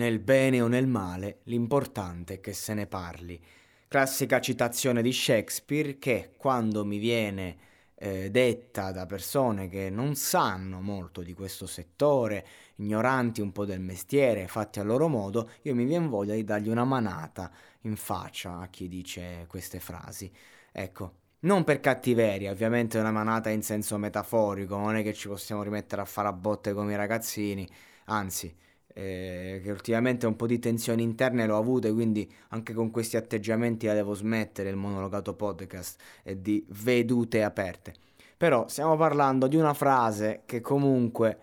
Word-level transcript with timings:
Nel 0.00 0.18
bene 0.18 0.62
o 0.62 0.66
nel 0.66 0.86
male, 0.86 1.40
l'importante 1.42 2.36
è 2.36 2.40
che 2.40 2.54
se 2.54 2.72
ne 2.72 2.86
parli. 2.86 3.38
Classica 3.86 4.40
citazione 4.40 5.02
di 5.02 5.12
Shakespeare 5.12 5.98
che 5.98 6.32
quando 6.38 6.86
mi 6.86 6.96
viene 6.96 7.58
eh, 7.96 8.30
detta 8.30 8.92
da 8.92 9.04
persone 9.04 9.68
che 9.68 9.90
non 9.90 10.14
sanno 10.14 10.80
molto 10.80 11.20
di 11.20 11.34
questo 11.34 11.66
settore, 11.66 12.46
ignoranti 12.76 13.42
un 13.42 13.52
po' 13.52 13.66
del 13.66 13.80
mestiere, 13.80 14.48
fatti 14.48 14.80
a 14.80 14.84
loro 14.84 15.06
modo, 15.06 15.50
io 15.64 15.74
mi 15.74 15.84
viene 15.84 16.08
voglia 16.08 16.32
di 16.32 16.44
dargli 16.44 16.70
una 16.70 16.86
manata 16.86 17.52
in 17.82 17.96
faccia 17.96 18.58
a 18.58 18.68
chi 18.68 18.88
dice 18.88 19.44
queste 19.48 19.80
frasi. 19.80 20.32
Ecco, 20.72 21.12
non 21.40 21.62
per 21.62 21.80
cattiveria, 21.80 22.52
ovviamente 22.52 22.98
una 22.98 23.12
manata 23.12 23.50
in 23.50 23.62
senso 23.62 23.98
metaforico, 23.98 24.78
non 24.78 24.96
è 24.96 25.02
che 25.02 25.12
ci 25.12 25.28
possiamo 25.28 25.62
rimettere 25.62 26.00
a 26.00 26.06
fare 26.06 26.28
a 26.28 26.32
botte 26.32 26.72
come 26.72 26.94
i 26.94 26.96
ragazzini, 26.96 27.68
anzi 28.06 28.68
eh, 29.00 29.60
che 29.62 29.70
ultimamente 29.70 30.26
un 30.26 30.36
po' 30.36 30.46
di 30.46 30.58
tensioni 30.58 31.02
interne 31.02 31.46
l'ho 31.46 31.56
avute, 31.56 31.90
quindi 31.90 32.30
anche 32.48 32.74
con 32.74 32.90
questi 32.90 33.16
atteggiamenti 33.16 33.86
la 33.86 33.94
devo 33.94 34.12
smettere 34.12 34.68
il 34.68 34.76
monologato 34.76 35.34
podcast 35.34 35.98
e 36.22 36.42
di 36.42 36.62
vedute 36.68 37.42
aperte. 37.42 37.94
Però 38.36 38.68
stiamo 38.68 38.96
parlando 38.96 39.46
di 39.46 39.56
una 39.56 39.72
frase 39.72 40.42
che 40.44 40.60
comunque 40.60 41.38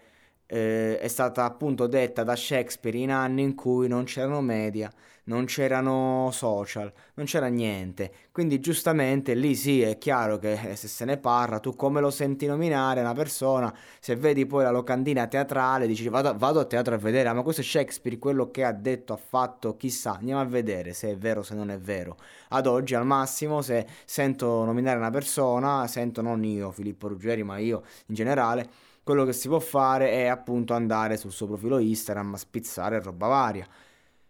eh, 0.46 1.00
è 1.00 1.08
stata 1.08 1.46
appunto 1.46 1.88
detta 1.88 2.24
da 2.24 2.36
Shakespeare 2.36 2.98
in 2.98 3.12
anni 3.12 3.42
in 3.42 3.56
cui 3.56 3.88
non 3.88 4.04
c'erano 4.04 4.42
media, 4.42 4.92
non 5.28 5.46
c'erano 5.46 6.30
social, 6.32 6.92
non 7.16 7.26
c'era 7.26 7.48
niente. 7.48 8.12
Quindi 8.32 8.60
giustamente 8.60 9.34
lì 9.34 9.56
sì 9.56 9.82
è 9.82 9.98
chiaro 9.98 10.38
che 10.38 10.72
eh, 10.72 10.76
se 10.76 10.88
se 10.88 11.06
ne 11.06 11.18
parla, 11.18 11.60
tu 11.60 11.76
come 11.76 12.02
lo 12.02 12.10
senti 12.10 12.46
nominare 12.46 13.02
una 13.02 13.14
persona, 13.14 13.74
se 14.00 14.16
vedi 14.16 14.46
poi 14.46 14.64
la 14.64 14.72
locandina 14.72 15.28
teatrale, 15.28 15.88
dici 15.88 16.08
vado, 16.10 16.36
vado 16.38 16.60
a 16.60 16.66
teatro 16.66 16.96
a 16.96 16.98
vedere, 16.98 17.32
ma 17.34 17.42
questo 17.42 17.62
è 17.62 17.64
Shakespeare, 17.64 18.18
quello 18.18 18.52
che 18.52 18.64
ha 18.64 18.74
detto, 18.74 19.14
ha 19.14 19.18
fatto, 19.18 19.76
chissà, 19.78 20.18
andiamo 20.18 20.42
a 20.42 20.46
vedere 20.46 20.94
se 20.94 21.12
è 21.12 21.18
vero 21.18 21.42
o 21.42 21.44
se 21.44 21.56
non 21.56 21.72
è 21.72 21.80
vero. 21.80 22.18
Ad 22.50 22.66
oggi 22.68 22.96
al 22.96 23.06
massimo 23.06 23.62
se 23.62 23.86
sento 24.06 24.64
nominare 24.64 24.98
una 24.98 25.12
persona, 25.12 25.88
sento 25.88 26.22
non 26.22 26.44
io, 26.44 26.72
Filippo 26.72 27.08
Ruggeri, 27.08 27.44
ma 27.44 27.58
io 27.58 27.84
in 28.08 28.16
generale, 28.16 28.70
quello 29.04 29.24
che 29.24 29.34
si 29.34 29.48
può 29.48 29.60
fare 29.60 30.12
è 30.12 30.26
appunto 30.28 30.74
andare 30.74 31.16
sul 31.16 31.32
suo 31.32 31.48
profilo 31.48 31.78
Instagram 31.78 32.34
a 32.34 32.38
spizzare 32.38 33.02
roba 33.02 33.28
varia. 33.28 33.68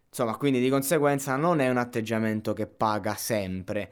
Insomma, 0.09 0.35
quindi 0.37 0.59
di 0.59 0.69
conseguenza 0.69 1.35
non 1.35 1.59
è 1.59 1.69
un 1.69 1.77
atteggiamento 1.77 2.53
che 2.53 2.67
paga 2.67 3.15
sempre. 3.15 3.91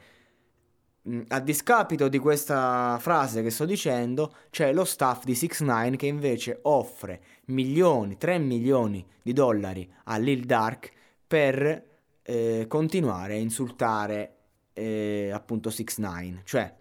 Mm, 1.08 1.22
a 1.28 1.40
discapito 1.40 2.08
di 2.08 2.18
questa 2.18 2.98
frase 3.00 3.42
che 3.42 3.50
sto 3.50 3.64
dicendo, 3.64 4.34
c'è 4.50 4.72
lo 4.72 4.84
staff 4.84 5.24
di 5.24 5.34
6 5.34 5.50
9 5.60 5.96
che 5.96 6.06
invece 6.06 6.58
offre 6.62 7.20
milioni, 7.46 8.16
3 8.16 8.38
milioni 8.38 9.06
di 9.22 9.32
dollari 9.32 9.88
a 10.04 10.16
Lil 10.16 10.44
Dark 10.44 10.90
per 11.26 11.84
eh, 12.22 12.66
continuare 12.68 13.34
a 13.34 13.38
insultare 13.38 14.34
eh, 14.72 15.30
appunto 15.32 15.70
6 15.70 15.86
9 15.98 16.40
Cioè, 16.44 16.74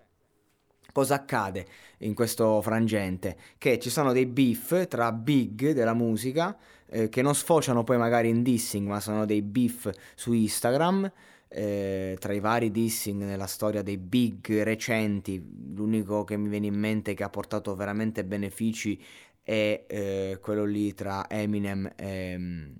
cosa 0.95 1.16
accade 1.16 1.67
in 2.00 2.13
questo 2.13 2.61
frangente? 2.61 3.35
Che 3.57 3.79
ci 3.79 3.89
sono 3.89 4.13
dei 4.13 4.25
beef 4.25 4.88
tra 4.88 5.11
big 5.11 5.73
della 5.73 5.94
musica 5.94 6.57
eh, 6.88 7.09
che 7.09 7.22
non 7.22 7.35
sfociano 7.35 7.83
poi 7.83 7.97
magari 7.97 8.29
in 8.29 8.41
dissing, 8.41 8.88
ma 8.88 9.01
sono 9.01 9.25
dei 9.25 9.41
beef 9.41 9.91
su 10.16 10.31
Instagram. 10.31 11.11
Eh, 11.50 12.16
tra 12.17 12.31
i 12.31 12.39
vari 12.39 12.72
dissing 12.72 13.23
nella 13.23 13.45
storia 13.45 13.81
dei 13.81 13.97
big 13.97 14.63
recenti, 14.63 15.44
l'unico 15.73 16.23
che 16.23 16.38
mi 16.38 16.47
viene 16.47 16.67
in 16.67 16.79
mente 16.79 17.13
che 17.13 17.23
ha 17.23 17.29
portato 17.29 17.75
veramente 17.75 18.23
benefici 18.23 19.01
è 19.44 19.83
eh, 19.88 20.39
quello 20.41 20.63
lì 20.63 20.94
tra 20.94 21.29
Eminem 21.29 21.91
e, 21.95 22.72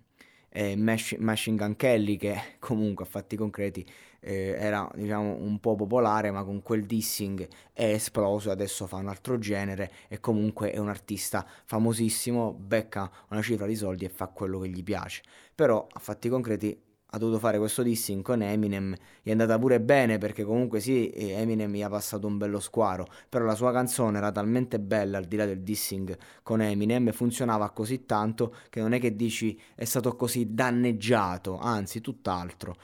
e 0.56 0.78
Machine 0.78 1.58
Gun 1.58 1.76
Kelly, 1.76 2.16
che 2.16 2.56
comunque 2.60 3.04
a 3.04 3.08
fatti 3.08 3.36
concreti 3.36 3.86
eh, 4.22 4.56
era 4.58 4.90
diciamo 4.96 5.36
un 5.36 5.60
po' 5.60 5.76
popolare 5.76 6.32
ma 6.32 6.46
con 6.46 6.62
quel 6.62 6.86
dissing 6.86 7.46
è 7.74 7.84
esploso 7.84 8.52
adesso 8.52 8.88
fa 8.88 8.96
un 8.96 9.10
altro 9.10 9.38
genere 9.38 9.92
e 10.08 10.22
comunque 10.22 10.72
è 10.72 10.78
un 10.78 10.88
artista 10.88 11.46
famosissimo 11.66 12.54
becca 12.54 13.12
una 13.32 13.42
cifra 13.42 13.66
di 13.68 13.76
soldi 13.76 14.06
e 14.06 14.10
fa 14.10 14.28
quello 14.28 14.60
che 14.60 14.70
gli 14.70 14.82
piace. 14.82 15.24
Però 15.54 15.86
a 15.92 16.00
fatti 16.00 16.30
concreti 16.30 16.84
ha 17.08 17.18
dovuto 17.18 17.40
fare 17.40 17.58
questo 17.58 17.82
dissing 17.82 18.22
con 18.22 18.42
Eminem, 18.42 18.94
gli 19.22 19.30
è 19.30 19.32
andata 19.32 19.58
pure 19.58 19.80
bene 19.80 20.18
perché 20.18 20.44
comunque 20.44 20.80
sì, 20.80 21.12
Eminem 21.14 21.74
gli 21.74 21.82
ha 21.82 21.90
passato 21.90 22.28
un 22.28 22.38
bello 22.38 22.60
squaro, 22.60 23.08
però 23.30 23.46
la 23.46 23.56
sua 23.56 23.72
canzone 23.72 24.18
era 24.18 24.32
talmente 24.32 24.80
bella 24.80 25.18
al 25.18 25.26
di 25.26 25.36
là 25.36 25.46
del 25.46 25.62
dissing 25.62 26.18
con 26.44 26.62
Eminem 26.62 27.12
funzionava 27.12 27.70
così 27.70 28.06
tanto 28.06 28.56
che 28.70 28.82
non 28.82 28.94
è 28.94 29.00
che 29.00 29.16
dici 29.16 29.60
è 29.76 29.86
stato 29.86 30.16
così 30.16 30.54
danneggiato, 30.54 31.58
anzi 31.58 32.02
tutt'altro. 32.02 32.76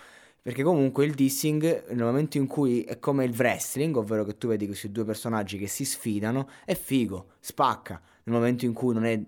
Perché 0.43 0.63
comunque 0.63 1.05
il 1.05 1.13
dissing, 1.13 1.89
nel 1.89 2.03
momento 2.03 2.37
in 2.37 2.47
cui 2.47 2.81
è 2.81 2.97
come 2.97 3.25
il 3.25 3.35
wrestling, 3.37 3.95
ovvero 3.95 4.23
che 4.23 4.39
tu 4.39 4.47
vedi 4.47 4.65
questi 4.65 4.91
due 4.91 5.05
personaggi 5.05 5.59
che 5.59 5.67
si 5.67 5.85
sfidano, 5.85 6.49
è 6.65 6.73
figo, 6.73 7.33
spacca. 7.39 8.01
Nel 8.23 8.35
momento 8.35 8.65
in 8.65 8.73
cui 8.73 8.91
non 8.95 9.05
è, 9.05 9.21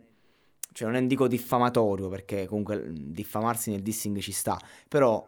cioè 0.73 0.91
non 0.91 1.07
dico 1.07 1.27
diffamatorio, 1.27 2.09
perché 2.09 2.45
comunque 2.45 2.83
diffamarsi 2.91 3.71
nel 3.71 3.81
dissing 3.81 4.17
ci 4.19 4.31
sta, 4.33 4.59
però 4.87 5.25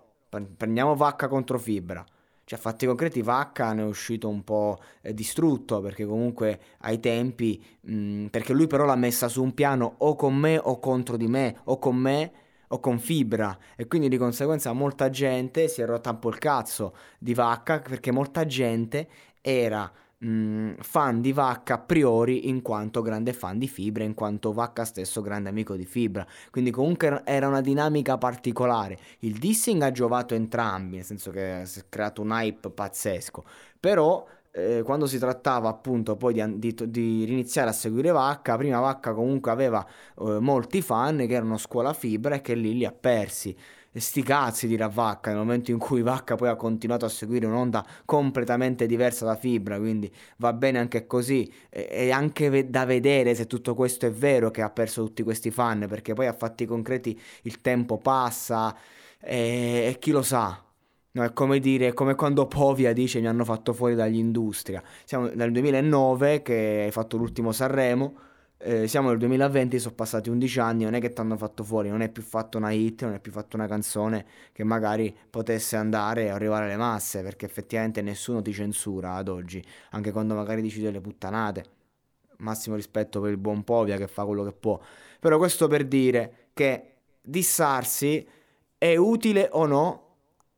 prendiamo 0.57 0.95
Vacca 0.95 1.28
contro 1.28 1.57
Fibra. 1.57 2.03
Cioè, 2.44 2.59
fatti 2.59 2.85
concreti, 2.85 3.23
Vacca 3.23 3.73
ne 3.73 3.81
è 3.81 3.85
uscito 3.85 4.29
un 4.29 4.44
po' 4.44 4.78
eh, 5.01 5.16
distrutto 5.16 5.81
perché 5.81 6.05
comunque 6.05 6.59
ai 6.79 7.00
tempi, 7.00 7.63
mh, 7.81 8.25
perché 8.25 8.53
lui 8.53 8.67
però 8.67 8.85
l'ha 8.85 8.95
messa 8.95 9.28
su 9.28 9.41
un 9.41 9.53
piano 9.55 9.95
o 10.00 10.16
con 10.16 10.35
me 10.35 10.59
o 10.61 10.79
contro 10.79 11.17
di 11.17 11.28
me, 11.28 11.57
o 11.63 11.79
con 11.79 11.95
me 11.95 12.31
o 12.69 12.79
con 12.79 13.00
fibra 13.00 13.57
e 13.75 13.88
quindi 13.88 14.09
di 14.09 14.17
conseguenza 14.17 14.73
molta 14.73 15.09
gente 15.09 15.67
si 15.67 15.81
è 15.81 15.85
rotta 15.85 16.11
un 16.11 16.19
po' 16.19 16.29
il 16.29 16.39
cazzo 16.39 16.95
di 17.19 17.34
Vacca 17.34 17.79
perché 17.79 18.11
molta 18.11 18.45
gente 18.45 19.07
era 19.41 19.91
mh, 20.19 20.75
fan 20.79 21.21
di 21.21 21.31
Vacca 21.31 21.75
a 21.75 21.79
priori 21.79 22.49
in 22.49 22.61
quanto 22.61 23.01
grande 23.01 23.33
fan 23.33 23.57
di 23.57 23.67
Fibra, 23.67 24.03
in 24.03 24.13
quanto 24.13 24.53
Vacca 24.53 24.85
stesso 24.85 25.22
grande 25.22 25.49
amico 25.49 25.75
di 25.75 25.85
Fibra. 25.85 26.25
Quindi 26.51 26.72
comunque 26.72 27.22
era 27.25 27.47
una 27.47 27.61
dinamica 27.61 28.17
particolare. 28.17 28.97
Il 29.19 29.37
dissing 29.37 29.81
ha 29.81 29.91
giovato 29.91 30.34
entrambi, 30.35 30.97
nel 30.97 31.05
senso 31.05 31.31
che 31.31 31.61
si 31.66 31.79
è 31.79 31.84
creato 31.90 32.22
un 32.22 32.31
hype 32.31 32.69
pazzesco. 32.69 33.43
Però 33.79 34.25
eh, 34.51 34.84
quando 34.84 35.05
si 35.05 35.17
trattava 35.17 35.67
appunto 35.69 36.16
poi 36.16 36.34
di, 36.34 36.59
di, 36.59 36.90
di, 36.90 37.25
riniziare 37.25 37.69
a 37.69 37.73
seguire 37.73 38.11
Vacca, 38.11 38.55
prima 38.55 38.79
Vacca 38.79 39.13
comunque 39.13 39.51
aveva 39.51 39.85
eh, 40.19 40.40
molti 40.40 40.81
fan 40.81 41.17
che 41.17 41.34
erano 41.34 41.57
scuola 41.57 41.93
fibra 41.93 42.35
e 42.35 42.41
che 42.41 42.55
lì 42.55 42.73
li 42.78 42.85
ha 42.85 42.91
persi. 42.91 43.55
Sti 43.99 44.23
cazzi 44.23 44.67
dirà 44.67 44.87
Vacca 44.87 45.29
nel 45.29 45.39
momento 45.39 45.71
in 45.71 45.77
cui 45.77 46.01
Vacca 46.01 46.35
poi 46.35 46.49
ha 46.49 46.55
continuato 46.55 47.05
a 47.05 47.09
seguire 47.09 47.45
un'onda 47.45 47.85
completamente 48.05 48.85
diversa 48.85 49.25
da 49.25 49.35
fibra, 49.35 49.77
quindi 49.77 50.11
va 50.37 50.53
bene 50.53 50.79
anche 50.79 51.07
così. 51.07 51.51
E, 51.69 52.11
anche 52.11 52.69
da 52.69 52.85
vedere 52.85 53.35
se 53.35 53.47
tutto 53.47 53.73
questo 53.75 54.05
è 54.05 54.11
vero 54.11 54.51
che 54.51 54.61
ha 54.61 54.69
perso 54.69 55.03
tutti 55.03 55.23
questi 55.23 55.51
fan, 55.51 55.85
perché 55.87 56.13
poi 56.13 56.27
a 56.27 56.33
fatti 56.33 56.65
concreti 56.65 57.19
il 57.43 57.61
tempo 57.61 57.97
passa 57.97 58.75
e, 59.19 59.87
e 59.89 59.97
chi 59.99 60.11
lo 60.11 60.21
sa 60.21 60.59
No, 61.15 61.23
è 61.23 61.31
come 61.31 61.59
dire, 61.59 61.87
è 61.87 61.93
come 61.93 62.13
quando 62.13 62.45
Povia 62.45 62.91
dice 62.91 63.21
mi 63.21 63.27
hanno 63.27 63.45
fatto 63.45 63.71
fuori 63.71 63.95
dall'industria. 63.95 64.83
Siamo 65.05 65.29
nel 65.33 65.49
2009 65.53 66.41
che 66.41 66.81
hai 66.83 66.91
fatto 66.91 67.15
l'ultimo 67.15 67.53
Sanremo, 67.53 68.17
eh, 68.66 68.88
siamo 68.88 69.09
nel 69.09 69.20
2020, 69.20 69.78
sono 69.78 69.94
passati 69.94 70.32
11 70.32 70.59
anni, 70.59 70.84
non 70.85 70.96
è 70.96 71.00
che 71.00 71.14
ti 71.14 71.22
hanno 71.22 71.38
fatto 71.38 71.64
fuori, 71.64 71.90
non 71.90 72.02
è 72.02 72.09
più 72.09 72.23
fatto 72.23 72.58
una 72.58 72.72
hit, 72.72 73.03
non 73.03 73.14
è 73.14 73.20
più 73.20 73.32
fatto 73.32 73.56
una 73.56 73.67
canzone 73.67 74.26
che 74.52 74.64
magari 74.64 75.16
potesse 75.29 75.76
andare 75.76 76.23
e 76.23 76.29
arrivare 76.29 76.66
alle 76.66 76.76
masse, 76.76 77.22
perché 77.22 77.46
effettivamente 77.46 78.02
nessuno 78.02 78.41
ti 78.41 78.52
censura 78.52 79.14
ad 79.14 79.28
oggi, 79.28 79.64
anche 79.91 80.12
quando 80.12 80.34
magari 80.34 80.64
dici 80.64 80.82
delle 80.82 81.00
puttanate. 81.00 81.66
Massimo 82.38 82.76
rispetto 82.76 83.22
per 83.22 83.29
il 83.29 83.38
buon 83.38 83.64
Povia 83.64 83.97
che 83.97 84.08
fa 84.08 84.26
quello 84.26 84.44
che 84.44 84.52
può. 84.52 84.79
Però 85.20 85.38
questo 85.38 85.67
per 85.67 85.85
dire 85.85 86.47
che 86.53 86.96
dissarsi 87.22 88.28
è 88.79 88.96
utile 88.96 89.47
o 89.52 89.67
no 89.67 90.04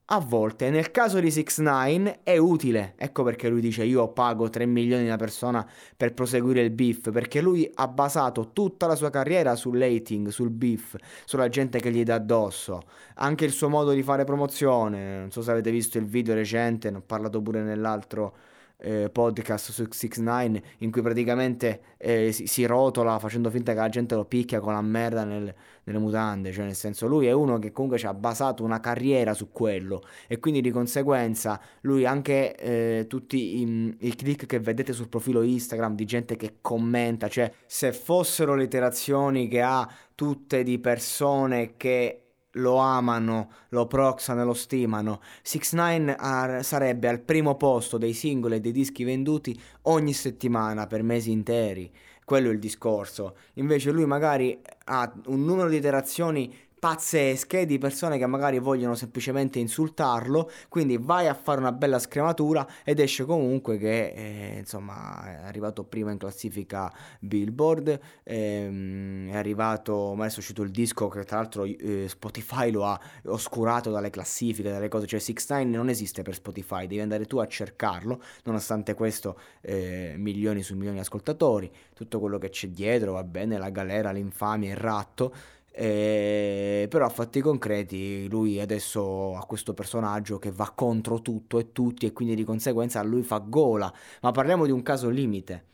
a 0.09 0.19
volte, 0.19 0.69
nel 0.69 0.91
caso 0.91 1.19
di 1.19 1.29
6 1.29 1.45
9 1.57 2.19
è 2.23 2.37
utile, 2.37 2.93
ecco 2.95 3.23
perché 3.23 3.49
lui 3.49 3.59
dice 3.59 3.83
io 3.83 4.07
pago 4.07 4.49
3 4.49 4.65
milioni 4.65 5.03
una 5.05 5.17
persona 5.17 5.67
per 5.97 6.13
proseguire 6.13 6.61
il 6.61 6.69
beef, 6.69 7.11
perché 7.11 7.41
lui 7.41 7.69
ha 7.73 7.89
basato 7.89 8.51
tutta 8.53 8.87
la 8.87 8.95
sua 8.95 9.09
carriera 9.09 9.55
sull'hating, 9.55 10.29
sul 10.29 10.49
beef, 10.49 10.95
sulla 11.25 11.49
gente 11.49 11.79
che 11.79 11.91
gli 11.91 12.03
dà 12.03 12.15
addosso, 12.15 12.83
anche 13.15 13.43
il 13.43 13.51
suo 13.51 13.67
modo 13.67 13.91
di 13.91 14.01
fare 14.01 14.23
promozione, 14.23 15.19
non 15.19 15.31
so 15.31 15.41
se 15.41 15.51
avete 15.51 15.71
visto 15.71 15.97
il 15.97 16.05
video 16.05 16.35
recente, 16.35 16.89
ne 16.89 16.97
ho 16.97 17.03
parlato 17.05 17.41
pure 17.41 17.61
nell'altro 17.61 18.35
eh, 18.79 19.09
podcast 19.11 19.71
su 19.71 19.87
6 19.89 20.09
9 20.17 20.61
in 20.79 20.91
cui 20.91 21.01
praticamente 21.01 21.81
eh, 21.97 22.31
si, 22.31 22.45
si, 22.45 22.65
rotola 22.65 23.17
facendo 23.17 23.49
finta 23.49 23.73
che 23.73 23.79
la 23.79 23.89
gente 23.89 24.15
lo 24.15 24.25
picchia 24.25 24.59
con 24.59 24.73
la 24.73 24.81
merda 24.81 25.23
nel, 25.23 25.53
nelle 25.83 25.99
mutande, 25.99 26.51
cioè 26.51 26.65
nel 26.65 26.75
senso 26.75 27.07
lui 27.07 27.25
è 27.25 27.31
uno 27.31 27.57
che 27.57 27.71
comunque 27.71 27.97
ci 27.97 28.05
ha 28.05 28.13
basato 28.13 28.63
una 28.63 28.79
carriera 28.79 29.33
su 29.33 29.51
quello. 29.51 30.03
E 30.27 30.39
quindi 30.39 30.61
di 30.61 30.69
conseguenza 30.71 31.59
lui 31.81 32.05
anche 32.05 32.55
eh, 32.55 33.05
tutti 33.07 33.61
i, 33.61 33.95
i 33.99 34.15
click 34.15 34.45
che 34.45 34.59
vedete 34.59 34.93
sul 34.93 35.09
profilo 35.09 35.41
Instagram 35.41 35.95
di 35.95 36.05
gente 36.05 36.35
che 36.35 36.57
commenta, 36.61 37.27
cioè 37.27 37.51
se 37.65 37.91
fossero 37.93 38.55
le 38.55 38.63
iterazioni 38.63 39.47
che 39.47 39.61
ha 39.61 39.89
tutte 40.13 40.63
di 40.63 40.79
persone 40.79 41.75
che 41.77 42.26
lo 42.57 42.77
amano, 42.77 43.49
lo 43.69 43.87
proxano 43.87 44.41
e 44.41 44.45
lo 44.45 44.53
stimano. 44.53 45.21
6 45.41 45.61
9 45.71 46.63
sarebbe 46.63 47.07
al 47.07 47.19
primo 47.21 47.55
posto 47.55 47.97
dei 47.97 48.13
singoli 48.13 48.55
e 48.55 48.59
dei 48.59 48.71
dischi 48.71 49.03
venduti 49.03 49.59
ogni 49.83 50.13
settimana 50.13 50.87
per 50.87 51.03
mesi 51.03 51.31
interi. 51.31 51.91
Quello 52.25 52.49
è 52.49 52.51
il 52.51 52.59
discorso. 52.59 53.37
Invece 53.53 53.91
lui 53.91 54.05
magari 54.05 54.59
ha 54.85 55.11
un 55.27 55.45
numero 55.45 55.69
di 55.69 55.77
iterazioni 55.77 56.53
pazzesche 56.79 57.65
di 57.65 57.77
persone 57.77 58.17
che 58.17 58.25
magari 58.27 58.59
vogliono 58.59 58.93
semplicemente 58.95 59.59
insultarlo, 59.59 60.49
quindi 60.69 60.97
vai 60.97 61.27
a 61.27 61.33
fare 61.33 61.59
una 61.59 61.71
bella 61.71 61.97
scrematura 61.97 62.67
ed 62.83 62.99
esce 62.99 63.25
comunque 63.25 63.77
che 63.77 64.09
eh, 64.09 64.57
insomma 64.59 65.41
è 65.41 65.45
arrivato 65.45 65.83
prima 65.83 66.11
in 66.11 66.17
classifica 66.17 66.93
Billboard, 67.19 67.99
ehm, 68.23 69.31
è 69.31 69.35
arrivato, 69.35 70.13
ma 70.13 70.23
adesso 70.23 70.37
è 70.37 70.39
uscito 70.39 70.61
il 70.61 70.71
disco 70.71 71.07
che 71.07 71.23
tra 71.23 71.37
l'altro 71.37 71.63
eh, 71.63 72.05
Spotify 72.07 72.69
lo 72.69 72.85
ha 72.85 72.99
oscurato 73.25 73.89
dalle 73.89 74.09
classifiche, 74.11 74.69
dalle 74.69 74.87
cose, 74.87 75.07
cioè 75.07 75.19
6 75.19 75.35
9 75.47 75.63
non 75.65 75.89
esiste 75.89 76.21
per 76.21 76.35
Spotify, 76.35 76.85
devi 76.87 77.01
andare 77.01 77.25
tu 77.25 77.37
a 77.37 77.47
cercarlo, 77.47 78.21
nonostante 78.43 78.93
questo 78.93 79.39
eh, 79.61 80.13
milioni 80.17 80.61
su 80.61 80.75
milioni 80.75 80.95
di 80.95 81.01
ascoltatori, 81.01 81.71
tutto 81.93 82.19
quello 82.19 82.37
che 82.37 82.49
c'è 82.49 82.67
dietro, 82.67 83.13
va 83.13 83.23
bene, 83.23 83.57
la 83.57 83.69
galera, 83.69 84.11
l'infamia, 84.11 84.69
il 84.69 84.77
ratto, 84.77 85.33
eh, 85.79 86.87
però 86.89 87.05
a 87.05 87.09
fatti 87.09 87.39
concreti 87.39 88.27
lui 88.29 88.59
adesso 88.59 89.35
ha 89.35 89.45
questo 89.45 89.75
personaggio 89.75 90.39
che 90.39 90.51
va 90.51 90.71
contro 90.73 91.21
tutto 91.21 91.59
e 91.59 91.71
tutti 91.71 92.07
e 92.07 92.13
quindi 92.13 92.33
di 92.33 92.43
conseguenza 92.43 92.99
a 92.99 93.03
lui 93.03 93.21
fa 93.21 93.37
gola. 93.37 93.93
Ma 94.21 94.31
parliamo 94.31 94.65
di 94.65 94.71
un 94.71 94.81
caso 94.81 95.09
limite. 95.09 95.65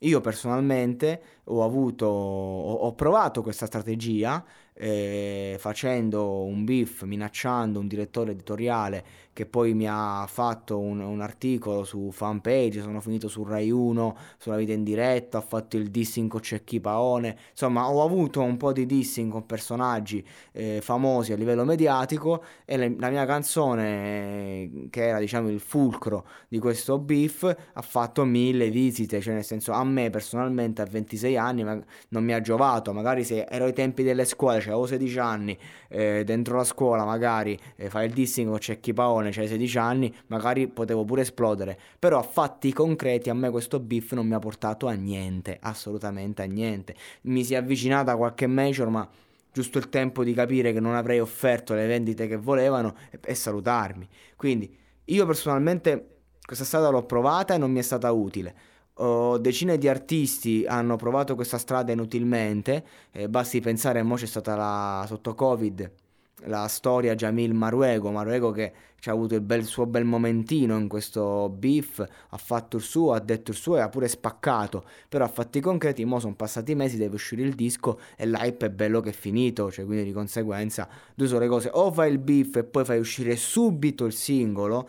Io 0.00 0.20
personalmente 0.20 1.35
ho 1.48 1.64
avuto, 1.64 2.06
ho, 2.06 2.72
ho 2.72 2.94
provato 2.94 3.42
questa 3.42 3.66
strategia 3.66 4.44
eh, 4.78 5.56
facendo 5.58 6.44
un 6.44 6.64
beef, 6.64 7.02
minacciando 7.04 7.80
un 7.80 7.86
direttore 7.86 8.32
editoriale 8.32 9.04
che 9.32 9.44
poi 9.44 9.74
mi 9.74 9.86
ha 9.86 10.26
fatto 10.26 10.78
un, 10.78 11.00
un, 11.00 11.20
articolo 11.20 11.84
su 11.84 12.10
fanpage, 12.10 12.80
sono 12.80 13.00
finito 13.00 13.28
su 13.28 13.44
Rai 13.44 13.70
1, 13.70 14.16
sulla 14.38 14.56
vita 14.56 14.72
in 14.72 14.82
diretta, 14.82 15.38
ho 15.38 15.42
fatto 15.42 15.76
il 15.76 15.90
dissing 15.90 16.28
con 16.28 16.40
Cecchi 16.40 16.80
Paone, 16.80 17.36
insomma 17.50 17.90
ho 17.90 18.02
avuto 18.02 18.40
un 18.40 18.56
po' 18.56 18.72
di 18.72 18.86
dissing 18.86 19.30
con 19.30 19.44
personaggi 19.44 20.26
eh, 20.52 20.80
famosi 20.82 21.34
a 21.34 21.36
livello 21.36 21.64
mediatico 21.64 22.42
e 22.64 22.78
le, 22.78 22.96
la 22.98 23.10
mia 23.10 23.26
canzone, 23.26 24.88
che 24.88 25.06
era 25.06 25.18
diciamo 25.18 25.50
il 25.50 25.60
fulcro 25.60 26.26
di 26.48 26.58
questo 26.58 26.98
beef, 26.98 27.42
ha 27.74 27.82
fatto 27.82 28.24
mille 28.24 28.70
visite, 28.70 29.20
cioè 29.20 29.34
nel 29.34 29.44
senso 29.44 29.72
a 29.72 29.84
me 29.84 30.08
personalmente 30.08 30.80
a 30.80 30.86
26 30.86 31.35
anni 31.36 31.64
ma 31.64 31.78
non 32.08 32.24
mi 32.24 32.32
ha 32.32 32.40
giovato, 32.40 32.92
magari 32.92 33.24
se 33.24 33.46
ero 33.48 33.64
ai 33.64 33.72
tempi 33.72 34.02
delle 34.02 34.24
scuole, 34.24 34.60
cioè 34.60 34.70
avevo 34.70 34.86
16 34.86 35.18
anni, 35.18 35.58
eh, 35.88 36.24
dentro 36.24 36.56
la 36.56 36.64
scuola 36.64 37.04
magari 37.04 37.58
eh, 37.76 37.88
fai 37.90 38.06
il 38.06 38.12
dissing 38.12 38.48
con 38.48 38.58
Cecchi 38.58 38.92
Paone, 38.92 39.32
cioè 39.32 39.46
16 39.46 39.78
anni, 39.78 40.14
magari 40.28 40.68
potevo 40.68 41.04
pure 41.04 41.22
esplodere, 41.22 41.78
però 41.98 42.18
a 42.18 42.22
fatti 42.22 42.72
concreti 42.72 43.30
a 43.30 43.34
me 43.34 43.50
questo 43.50 43.80
beef 43.80 44.12
non 44.12 44.26
mi 44.26 44.34
ha 44.34 44.38
portato 44.38 44.86
a 44.86 44.92
niente, 44.92 45.58
assolutamente 45.60 46.42
a 46.42 46.46
niente. 46.46 46.94
Mi 47.22 47.44
si 47.44 47.54
è 47.54 47.56
avvicinata 47.56 48.16
qualche 48.16 48.46
major, 48.46 48.88
ma 48.88 49.08
giusto 49.52 49.78
il 49.78 49.88
tempo 49.88 50.22
di 50.22 50.34
capire 50.34 50.72
che 50.72 50.80
non 50.80 50.94
avrei 50.94 51.18
offerto 51.18 51.72
le 51.72 51.86
vendite 51.86 52.26
che 52.26 52.36
volevano 52.36 52.94
e, 53.10 53.18
e 53.24 53.34
salutarmi. 53.34 54.06
Quindi 54.36 54.84
io 55.06 55.26
personalmente 55.26 56.16
questa 56.44 56.64
strada 56.64 56.90
l'ho 56.90 57.04
provata 57.04 57.54
e 57.54 57.58
non 57.58 57.70
mi 57.70 57.78
è 57.78 57.82
stata 57.82 58.12
utile. 58.12 58.54
Oh, 58.98 59.36
decine 59.38 59.76
di 59.76 59.88
artisti 59.88 60.64
hanno 60.66 60.96
provato 60.96 61.34
questa 61.34 61.58
strada 61.58 61.92
inutilmente, 61.92 62.84
eh, 63.12 63.28
basti 63.28 63.60
pensare, 63.60 64.02
mo 64.02 64.14
c'è 64.14 64.26
stata 64.26 64.56
la 64.56 65.04
sotto 65.06 65.34
Covid 65.34 65.90
la 66.44 66.68
storia 66.68 67.14
Jamil 67.14 67.54
Maruego, 67.54 68.10
Maruego 68.10 68.50
che 68.50 68.72
ha 69.06 69.12
avuto 69.12 69.34
il, 69.34 69.40
bel, 69.40 69.64
suo 69.64 69.86
bel 69.86 70.04
momentino 70.04 70.76
in 70.76 70.88
questo 70.88 71.48
beef, 71.48 72.04
ha 72.28 72.36
fatto 72.36 72.76
il 72.76 72.82
suo, 72.82 73.12
ha 73.12 73.20
detto 73.20 73.52
il 73.52 73.56
suo 73.56 73.76
e 73.76 73.80
ha 73.80 73.88
pure 73.88 74.08
spaccato, 74.08 74.84
però 75.08 75.24
a 75.24 75.28
fatti 75.28 75.60
concreti, 75.60 76.04
mo 76.04 76.18
sono 76.18 76.34
passati 76.34 76.74
mesi, 76.74 76.96
deve 76.96 77.14
uscire 77.14 77.42
il 77.42 77.54
disco 77.54 78.00
e 78.16 78.26
l'hype 78.26 78.66
è 78.66 78.70
bello 78.70 79.00
che 79.00 79.10
è 79.10 79.12
finito, 79.12 79.70
cioè 79.70 79.84
quindi 79.84 80.04
di 80.04 80.12
conseguenza 80.12 80.88
due 81.14 81.28
sono 81.28 81.40
le 81.40 81.48
cose, 81.48 81.70
o 81.72 81.92
fai 81.92 82.10
il 82.10 82.18
beef 82.18 82.56
e 82.56 82.64
poi 82.64 82.84
fai 82.84 82.98
uscire 82.98 83.36
subito 83.36 84.04
il 84.04 84.12
singolo, 84.12 84.88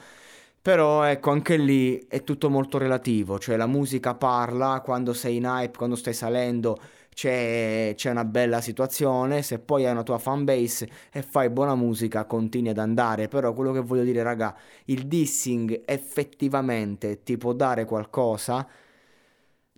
però 0.68 1.04
ecco, 1.04 1.32
anche 1.32 1.56
lì 1.56 1.98
è 2.10 2.26
tutto 2.26 2.50
molto 2.50 2.78
relativo, 2.78 3.40
cioè 3.40 3.56
la 3.56 3.68
musica 3.68 4.16
parla 4.16 4.82
quando 4.84 5.14
sei 5.14 5.38
in 5.38 5.46
hype, 5.46 5.78
quando 5.78 5.96
stai 5.96 6.14
salendo, 6.14 6.78
c'è, 7.14 7.94
c'è, 7.96 8.12
una 8.12 8.26
bella 8.26 8.60
situazione, 8.60 9.44
se 9.44 9.60
poi 9.60 9.86
hai 9.86 9.94
una 9.94 10.04
tua 10.04 10.18
fanbase 10.18 10.90
e 11.10 11.22
fai 11.22 11.50
buona 11.52 11.74
musica 11.74 12.26
continui 12.26 12.72
ad 12.72 12.80
andare, 12.80 13.30
però 13.30 13.54
quello 13.54 13.72
che 13.72 13.80
voglio 13.80 14.04
dire 14.04 14.22
raga, 14.24 14.54
il 14.88 15.08
dissing 15.08 15.84
effettivamente 15.86 17.24
ti 17.24 17.38
può 17.38 17.54
dare 17.54 17.86
qualcosa? 17.86 18.68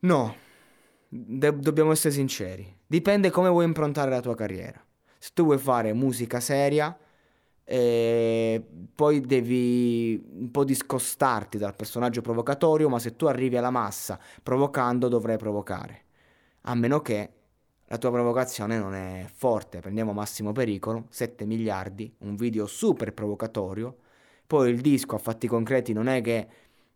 No, 0.02 0.36
De- 1.08 1.60
dobbiamo 1.60 1.92
essere 1.92 2.16
sinceri, 2.16 2.78
dipende 2.88 3.30
come 3.30 3.50
vuoi 3.50 3.66
improntare 3.66 4.10
la 4.10 4.22
tua 4.22 4.36
carriera. 4.36 4.84
Se 5.20 5.30
tu 5.36 5.44
vuoi 5.44 5.60
fare 5.60 5.94
musica 5.94 6.40
seria, 6.40 6.98
eh, 7.72 8.39
poi 9.00 9.22
devi 9.22 10.22
un 10.40 10.52
po' 10.52 10.66
discostarti 10.66 11.58
dal 11.58 11.74
personaggio 11.74 12.20
provocatorio, 12.20 12.90
ma 12.90 13.00
se 13.00 13.16
tu 13.16 13.28
arrivi 13.28 13.56
alla 13.56 13.70
massa 13.70 14.20
provocando 14.44 15.08
dovrai 15.08 15.38
provocare 15.38 16.04
a 16.64 16.76
meno 16.76 17.00
che 17.00 17.30
la 17.86 17.98
tua 17.98 18.12
provocazione 18.12 18.78
non 18.78 18.94
è 18.94 19.26
forte. 19.34 19.80
Prendiamo 19.80 20.12
Massimo 20.12 20.52
Pericolo, 20.52 21.06
7 21.12 21.46
miliardi, 21.46 22.14
un 22.20 22.36
video 22.36 22.66
super 22.66 23.14
provocatorio, 23.14 23.96
poi 24.46 24.70
il 24.70 24.82
disco 24.82 25.16
a 25.16 25.20
fatti 25.20 25.48
concreti 25.48 25.94
non 25.94 26.08
è 26.08 26.20
che 26.20 26.48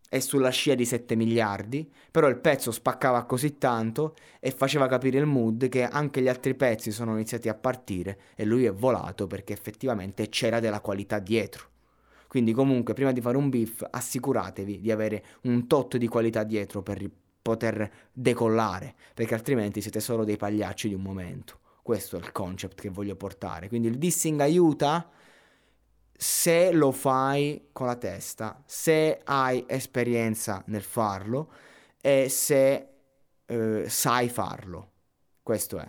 è 0.10 0.20
sulla 0.20 0.50
scia 0.50 0.76
di 0.76 0.84
7 0.84 1.16
miliardi, 1.16 1.90
però 2.12 2.28
il 2.28 2.38
pezzo 2.38 2.72
spaccava 2.72 3.24
così 3.24 3.58
tanto 3.58 4.16
e 4.42 4.52
faceva 4.52 4.88
capire 4.88 5.20
il 5.20 5.26
mood 5.26 5.70
che 5.70 5.86
anche 5.86 6.22
gli 6.22 6.28
altri 6.28 6.54
pezzi 6.54 6.92
sono 6.92 7.14
iniziati 7.14 7.48
a 7.48 7.54
partire 7.54 8.20
e 8.36 8.44
lui 8.44 8.66
è 8.66 8.74
volato 8.74 9.26
perché 9.26 9.54
effettivamente 9.54 10.28
c'era 10.28 10.60
della 10.60 10.82
qualità 10.82 11.20
dietro. 11.20 11.72
Quindi 12.34 12.52
comunque 12.52 12.96
prima 12.96 13.12
di 13.12 13.22
fare 13.22 13.38
un 13.38 13.50
beef 13.50 13.88
assicuratevi 13.88 14.82
di 14.82 14.90
avere 14.90 15.24
un 15.44 15.68
tot 15.68 15.98
di 15.98 16.08
qualità 16.08 16.44
dietro 16.44 16.82
per, 16.82 17.08
poter 17.40 18.10
decollare, 18.12 18.96
perché 19.14 19.36
altrimenti 19.36 19.82
siete 19.82 20.00
solo 20.00 20.24
dei 20.24 20.36
pagliacci 20.36 20.88
di 20.88 20.96
un 20.96 21.04
momento. 21.04 21.60
Questo 21.84 22.16
è 22.16 22.20
il 22.20 22.32
concept 22.32 22.82
che 22.82 22.90
voglio 22.90 23.16
portare. 23.16 23.68
Quindi 23.68 23.88
il 23.88 24.00
dissing 24.00 24.40
aiuta 24.40 25.12
se 26.12 26.72
lo 26.72 26.92
fai 26.92 27.68
con 27.72 27.86
la 27.86 27.98
testa, 27.98 28.64
se 28.66 29.22
hai 29.24 29.64
esperienza 29.68 30.64
nel 30.66 30.82
farlo 30.82 31.52
e 32.02 32.30
se 32.30 32.88
eh, 33.46 33.86
sai 33.88 34.28
farlo. 34.28 34.92
Questo 35.44 35.78
è. 35.78 35.88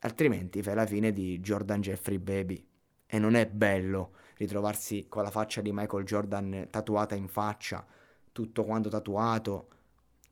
Altrimenti 0.00 0.60
fai 0.60 0.74
la 0.74 0.86
fine 0.86 1.12
di 1.12 1.38
Jordan 1.38 1.80
Jeffrey 1.80 2.18
Baby. 2.18 2.67
E 3.10 3.18
non 3.18 3.34
è 3.34 3.46
bello 3.46 4.12
ritrovarsi 4.36 5.06
con 5.08 5.22
la 5.22 5.30
faccia 5.30 5.62
di 5.62 5.72
Michael 5.72 6.04
Jordan 6.04 6.68
tatuata 6.70 7.14
in 7.14 7.26
faccia, 7.26 7.84
tutto 8.30 8.64
quanto 8.64 8.88
tatuato, 8.90 9.68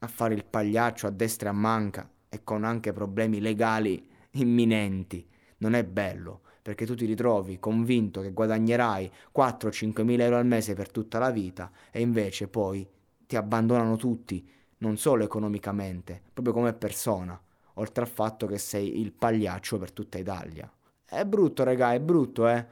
a 0.00 0.06
fare 0.06 0.34
il 0.34 0.44
pagliaccio 0.44 1.06
a 1.06 1.10
destra 1.10 1.48
e 1.48 1.52
a 1.52 1.54
manca. 1.54 2.10
E 2.28 2.44
con 2.44 2.64
anche 2.64 2.92
problemi 2.92 3.40
legali 3.40 4.06
imminenti. 4.32 5.26
Non 5.58 5.72
è 5.72 5.84
bello, 5.84 6.42
perché 6.60 6.84
tu 6.84 6.94
ti 6.94 7.06
ritrovi 7.06 7.58
convinto 7.58 8.20
che 8.20 8.32
guadagnerai 8.32 9.10
4-5 9.34 10.02
mila 10.02 10.24
euro 10.24 10.36
al 10.36 10.46
mese 10.46 10.74
per 10.74 10.90
tutta 10.90 11.18
la 11.18 11.30
vita 11.30 11.70
e 11.90 12.00
invece 12.00 12.48
poi 12.48 12.86
ti 13.26 13.36
abbandonano 13.36 13.96
tutti, 13.96 14.46
non 14.78 14.98
solo 14.98 15.24
economicamente, 15.24 16.20
proprio 16.32 16.52
come 16.52 16.74
persona, 16.74 17.40
oltre 17.74 18.02
al 18.02 18.10
fatto 18.10 18.46
che 18.46 18.58
sei 18.58 19.00
il 19.00 19.12
pagliaccio 19.12 19.78
per 19.78 19.92
tutta 19.92 20.18
Italia. 20.18 20.70
È 21.08 21.24
brutto, 21.24 21.62
raga, 21.62 21.94
è 21.94 22.00
brutto, 22.00 22.48
eh. 22.48 22.66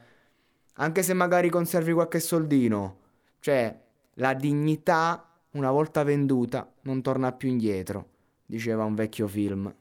Anche 0.73 1.03
se 1.03 1.13
magari 1.13 1.49
conservi 1.49 1.93
qualche 1.93 2.19
soldino. 2.19 2.99
Cioè, 3.39 3.79
la 4.15 4.33
dignità, 4.33 5.25
una 5.51 5.71
volta 5.71 6.03
venduta, 6.03 6.69
non 6.81 7.01
torna 7.01 7.31
più 7.31 7.47
indietro, 7.49 8.09
diceva 8.45 8.83
un 8.83 8.93
vecchio 8.93 9.27
film. 9.27 9.73